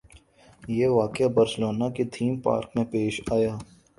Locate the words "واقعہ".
0.89-1.27